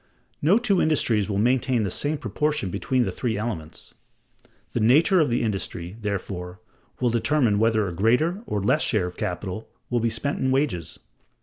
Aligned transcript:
No 0.41 0.57
two 0.57 0.81
industries 0.81 1.29
will 1.29 1.37
maintain 1.37 1.83
the 1.83 1.91
same 1.91 2.17
proportion 2.17 2.71
between 2.71 3.03
the 3.05 3.11
three 3.11 3.37
elements. 3.37 3.93
The 4.73 4.79
nature 4.79 5.19
of 5.19 5.29
the 5.29 5.43
industry, 5.43 5.95
therefore, 6.01 6.59
will 6.99 7.11
determine 7.11 7.59
whether 7.59 7.87
a 7.87 7.93
greater 7.93 8.41
or 8.47 8.61
a 8.61 8.65
less 8.65 8.81
share 8.81 9.05
of 9.05 9.15
capital 9.15 9.69
will 9.91 9.99
be 9.99 10.09
spent 10.09 10.39
in 10.39 10.49
wages. 10.49 10.97